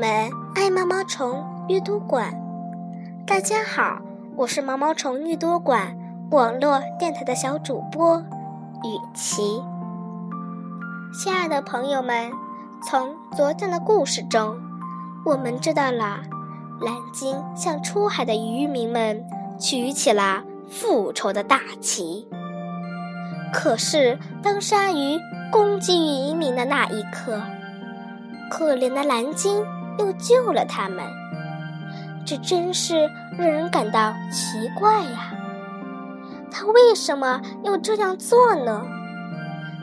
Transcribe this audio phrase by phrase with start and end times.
[0.00, 2.32] 们，爱毛毛虫阅读馆，
[3.26, 4.00] 大家好，
[4.34, 5.94] 我是毛毛虫阅读馆
[6.30, 8.18] 网络电台的小主播
[8.82, 9.62] 雨琪。
[11.12, 12.32] 亲爱的朋友们，
[12.82, 14.56] 从昨天的故事中，
[15.26, 16.20] 我们知道了
[16.80, 19.22] 蓝鲸向出海的渔民们
[19.58, 22.26] 举起了复仇的大旗。
[23.52, 25.18] 可是，当鲨鱼
[25.52, 27.42] 攻击渔民的那一刻，
[28.50, 29.62] 可怜的蓝鲸
[30.00, 31.06] 又救了他们，
[32.26, 35.32] 这真是让人感到奇怪呀！
[36.50, 38.82] 他为什么要这样做呢？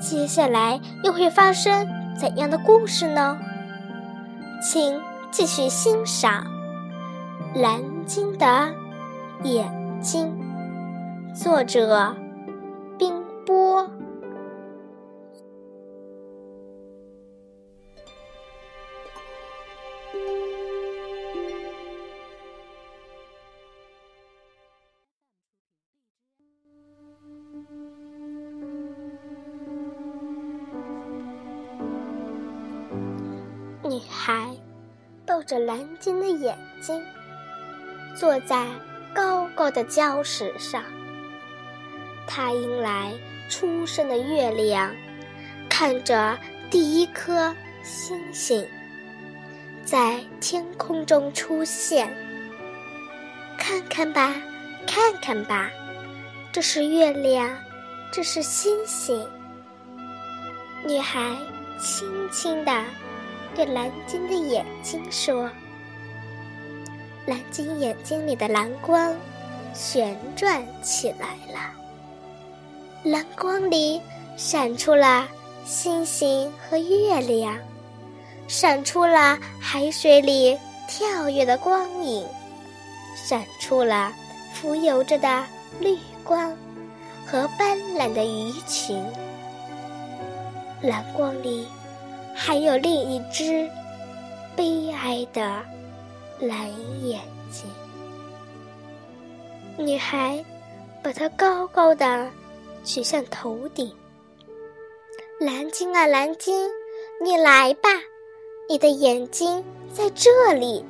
[0.00, 1.86] 接下来又会发生
[2.18, 3.38] 怎样的故事呢？
[4.60, 5.00] 请
[5.30, 6.44] 继续欣赏
[7.60, 8.72] 《蓝鲸的
[9.42, 10.36] 眼睛》，
[11.34, 12.16] 作者
[12.98, 13.14] 冰
[13.46, 13.88] 波。
[34.28, 34.54] 孩
[35.26, 37.02] 抱着蓝鲸的眼睛，
[38.14, 38.66] 坐在
[39.14, 40.84] 高高的礁石上。
[42.26, 43.14] 她迎来
[43.48, 44.94] 初升的月亮，
[45.66, 46.38] 看着
[46.70, 48.68] 第一颗星星
[49.82, 52.14] 在天空中出现。
[53.56, 54.34] 看看吧，
[54.86, 55.70] 看看吧，
[56.52, 57.50] 这是月亮，
[58.12, 59.26] 这是星星。
[60.86, 61.34] 女孩
[61.80, 62.84] 轻轻地。
[63.58, 65.50] 对蓝鲸的眼睛说
[67.26, 69.12] ：“蓝鲸眼睛里的蓝光
[69.74, 71.72] 旋转起来了，
[73.02, 74.00] 蓝光里
[74.36, 75.26] 闪出了
[75.64, 77.58] 星星和月亮，
[78.46, 80.56] 闪出了海水里
[80.86, 82.24] 跳跃的光影，
[83.16, 84.12] 闪出了
[84.54, 85.44] 浮游着的
[85.80, 86.56] 绿光
[87.26, 89.04] 和斑斓的鱼群。
[90.80, 91.66] 蓝光里。”
[92.40, 93.68] 还有另一只
[94.56, 95.60] 悲哀的
[96.40, 96.68] 蓝
[97.04, 97.68] 眼睛，
[99.76, 100.42] 女孩
[101.02, 102.30] 把它高高的
[102.84, 103.92] 举向头顶。
[105.40, 106.70] 蓝鲸啊，蓝鲸，
[107.20, 107.88] 你来吧，
[108.68, 109.62] 你的眼睛
[109.92, 110.82] 在这里，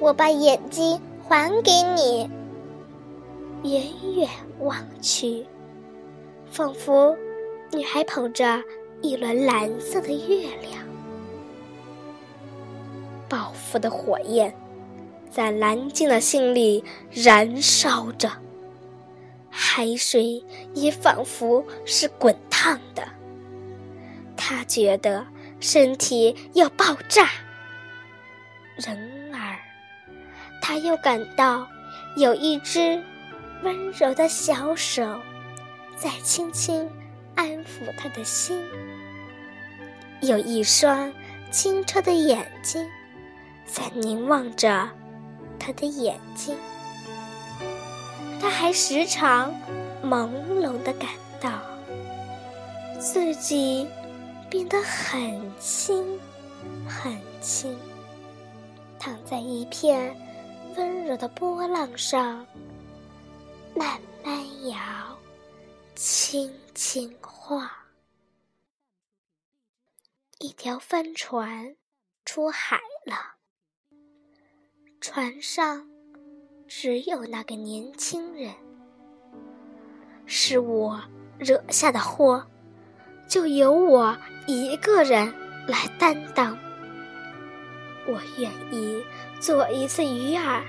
[0.00, 2.28] 我把眼睛还给你。
[3.62, 3.82] 远
[4.16, 4.28] 远
[4.58, 5.46] 望去，
[6.50, 7.16] 仿佛
[7.70, 8.60] 女孩捧着。
[9.02, 10.84] 一轮蓝色的月亮，
[13.28, 14.54] 报复的火焰
[15.30, 18.30] 在蓝鲸的心里燃烧着，
[19.48, 20.44] 海水
[20.74, 23.02] 也仿佛是滚烫的。
[24.36, 25.26] 他觉得
[25.60, 27.28] 身体要爆炸，
[28.76, 28.96] 然
[29.32, 29.56] 而
[30.60, 31.66] 他又感到
[32.16, 33.02] 有一只
[33.62, 35.20] 温柔的小手
[35.96, 36.88] 在轻轻
[37.34, 38.60] 安抚他的心。
[40.22, 41.12] 有一双
[41.50, 42.86] 清澈的眼睛
[43.66, 44.88] 在凝望着
[45.58, 46.56] 他的眼睛，
[48.40, 49.54] 他还时常
[50.02, 50.28] 朦
[50.60, 51.08] 胧地感
[51.40, 51.50] 到
[52.98, 53.86] 自己
[54.48, 56.18] 变得很轻
[56.86, 57.76] 很轻，
[58.98, 60.14] 躺在一片
[60.76, 62.44] 温柔的波浪上，
[63.74, 64.76] 慢慢摇，
[65.94, 67.10] 轻轻
[70.62, 71.74] 条帆船
[72.26, 73.16] 出海了，
[75.00, 75.88] 船上
[76.68, 78.52] 只有那个年轻人。
[80.26, 81.00] 是我
[81.38, 82.46] 惹下的祸，
[83.26, 84.14] 就由我
[84.46, 85.32] 一个人
[85.66, 86.58] 来担当。
[88.06, 89.02] 我愿意
[89.40, 90.62] 做一次鱼儿，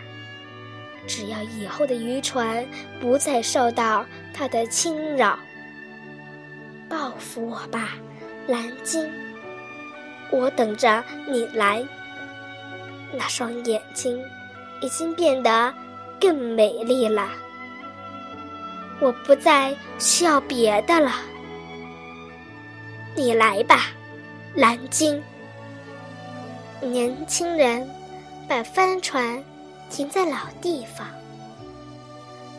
[1.05, 2.65] 只要以后的渔船
[3.01, 5.37] 不再受到他的侵扰。
[6.87, 7.89] 报复我吧，
[8.47, 9.11] 蓝鲸。
[10.31, 11.85] 我等着你来。
[13.13, 14.23] 那双眼睛
[14.81, 15.73] 已经变得
[16.19, 17.29] 更美丽了。
[19.01, 21.15] 我不再需要别的了。
[23.15, 23.87] 你来吧，
[24.55, 25.21] 蓝鲸。
[26.79, 27.87] 年轻人
[28.47, 29.43] 把帆船
[29.89, 31.05] 停在老地方。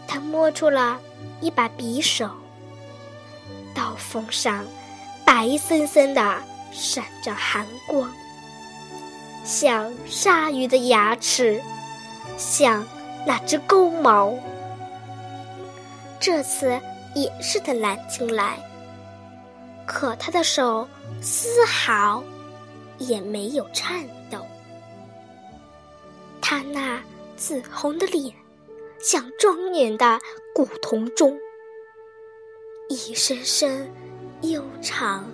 [0.07, 1.01] 他摸出了
[1.41, 2.29] 一把匕首，
[3.75, 4.65] 刀锋上
[5.25, 6.43] 白森森的。
[6.73, 8.11] 闪着寒光，
[9.45, 11.63] 像鲨鱼的牙齿，
[12.37, 12.85] 像
[13.27, 14.35] 那只钩毛。
[16.19, 16.81] 这次
[17.15, 18.59] 也是的蓝鲸来，
[19.87, 20.89] 可他的手
[21.21, 22.25] 丝毫
[22.99, 24.47] 也没有颤抖。
[26.41, 27.01] 他那
[27.37, 28.35] 紫红的脸，
[29.01, 30.19] 像庄严的
[30.55, 31.37] 古铜钟，
[32.89, 33.91] 一声声
[34.43, 35.25] 悠长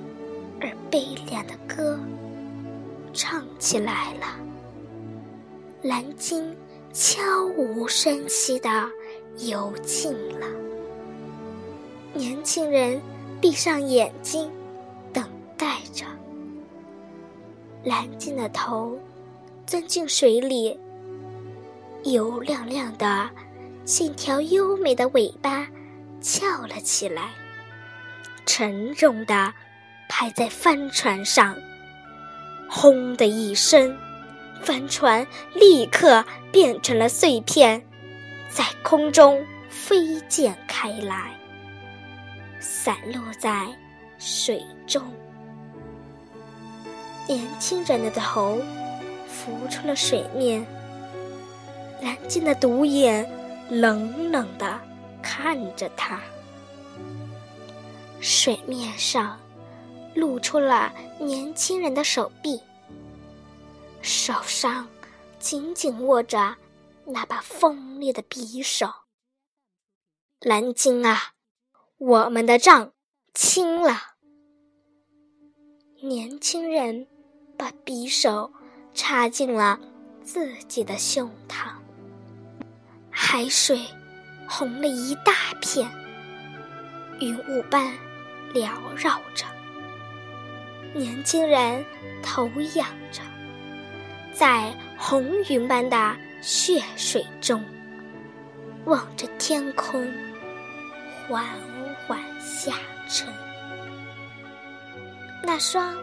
[0.61, 1.99] 而悲凉的歌
[3.13, 4.37] 唱起来了。
[5.83, 6.55] 蓝鲸
[6.93, 8.91] 悄无声息地
[9.39, 10.47] 游近了。
[12.15, 13.01] 年轻人
[13.41, 14.51] 闭上眼睛，
[15.13, 15.25] 等
[15.57, 16.05] 待着。
[17.85, 18.99] 蓝鲸的头
[19.67, 20.79] 钻进水里，
[22.03, 23.31] 油亮亮的、
[23.85, 25.69] 线条优美的尾巴
[26.21, 27.31] 翘了起来，
[28.45, 29.53] 沉重的
[30.09, 31.57] 拍在帆船上。
[32.69, 33.97] 轰的一声，
[34.63, 37.83] 帆船立刻变成了碎片，
[38.51, 41.33] 在空中飞溅开来，
[42.61, 43.67] 散落在
[44.19, 45.03] 水中。
[47.27, 48.61] 年轻人的头
[49.27, 50.67] 浮出了水面，
[52.03, 53.27] 蓝鲸的独眼
[53.71, 54.79] 冷冷地
[55.23, 56.21] 看着他。
[58.21, 59.39] 水面上
[60.19, 62.61] 露出了年轻人的手臂，
[64.03, 64.89] 手上
[65.39, 66.57] 紧紧握着
[67.05, 68.89] 那把锋利的匕首。
[70.41, 71.33] 蓝鲸啊，
[71.97, 72.93] 我们的账
[73.35, 74.15] 清了。
[76.03, 77.07] 年轻人。
[77.59, 78.53] 把匕首
[78.95, 79.81] 插进了
[80.23, 81.73] 自己的胸膛，
[83.11, 83.85] 海水
[84.49, 85.91] 红了一大片，
[87.19, 87.93] 云雾般
[88.55, 89.45] 缭绕着。
[90.95, 91.85] 年轻人
[92.23, 93.23] 头仰着，
[94.33, 97.65] 在红云般的血水中，
[98.85, 100.07] 望着天空
[101.29, 101.45] 缓
[102.07, 102.73] 缓下
[103.09, 103.27] 沉。
[105.43, 105.97] 那双。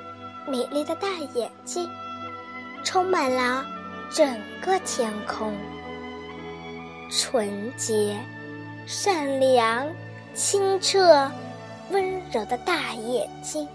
[0.47, 1.89] 美丽的大眼睛，
[2.83, 3.65] 充满了
[4.11, 5.51] 整个天空。
[7.09, 8.15] 纯洁、
[8.85, 9.87] 善良、
[10.35, 11.31] 清澈、
[11.89, 13.67] 温柔的大眼睛，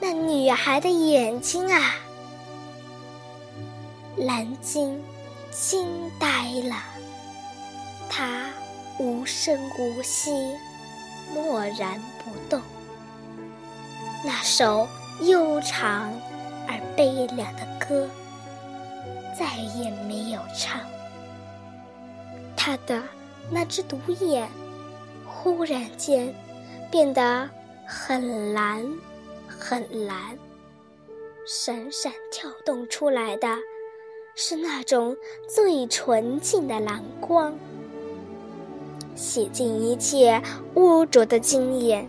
[0.00, 1.96] 那女孩的眼睛啊！
[4.16, 5.02] 蓝鲸
[5.50, 6.76] 惊呆了，
[8.08, 8.50] 它
[8.98, 10.30] 无声无息，
[11.34, 12.60] 默然不动。
[14.24, 14.86] 那首。
[15.22, 16.12] 悠长
[16.68, 18.08] 而悲凉的歌
[19.36, 20.80] 再也没有唱。
[22.56, 23.02] 他的
[23.50, 24.48] 那只独眼
[25.26, 26.32] 忽然间
[26.88, 27.50] 变得
[27.84, 28.86] 很蓝，
[29.58, 30.38] 很蓝，
[31.44, 33.48] 闪闪跳动出来的
[34.34, 35.16] 是那种
[35.48, 37.54] 最纯净的蓝光，
[39.16, 40.40] 洗净一切
[40.74, 42.08] 污浊的经验，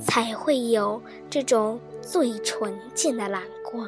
[0.00, 1.00] 才会有
[1.30, 1.80] 这种。
[2.00, 3.86] 最纯净的蓝光，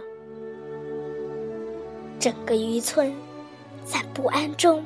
[2.19, 3.11] 整个渔村
[3.83, 4.85] 在不安中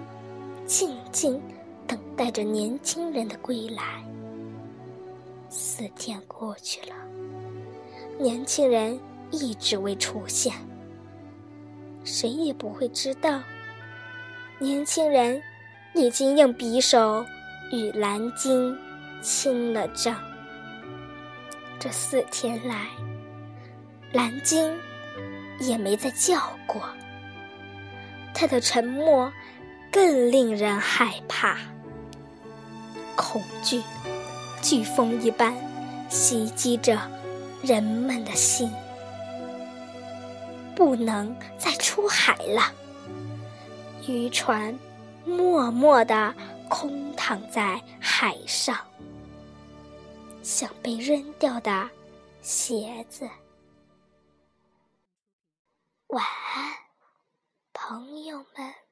[0.66, 1.42] 静静
[1.84, 4.04] 等待着年轻人的归来。
[5.48, 6.94] 四天过去了，
[8.18, 8.98] 年轻人
[9.30, 10.52] 一直未出现，
[12.04, 13.40] 谁也不会知道，
[14.58, 15.42] 年轻人
[15.94, 17.24] 已经用匕首
[17.72, 18.76] 与蓝鲸
[19.20, 20.16] 清了账。
[21.78, 22.86] 这四天来。
[24.12, 24.72] 蓝鲸
[25.58, 26.80] 也没再叫过，
[28.32, 29.32] 它的沉默
[29.90, 31.58] 更令人害怕。
[33.16, 33.82] 恐惧，
[34.62, 35.52] 飓风一般
[36.08, 36.96] 袭击着
[37.64, 38.70] 人们的心。
[40.76, 42.72] 不能再出海了，
[44.08, 44.76] 渔船
[45.24, 46.34] 默默地
[46.68, 48.76] 空躺在海上，
[50.42, 51.88] 像被扔掉的
[52.42, 53.28] 鞋子。
[56.08, 56.72] 晚安，
[57.72, 58.83] 朋友们。